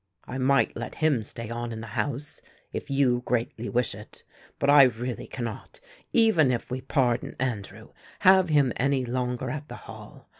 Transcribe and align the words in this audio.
I 0.25 0.39
might 0.39 0.75
let 0.75 0.95
him 0.95 1.21
stay 1.21 1.51
on 1.51 1.71
in 1.71 1.79
the 1.79 1.85
house 1.93 2.41
if 2.73 2.89
you 2.89 3.21
greatly 3.23 3.69
wish 3.69 3.93
it, 3.93 4.23
but 4.57 4.67
I 4.67 4.81
really 4.85 5.27
cannot, 5.27 5.79
even 6.11 6.49
if 6.49 6.71
we 6.71 6.81
pardon 6.81 7.35
Andrew, 7.39 7.89
have 8.21 8.49
him 8.49 8.73
any 8.77 9.05
longer 9.05 9.51
at 9.51 9.67
the 9.67 9.75
Hall. 9.85 10.27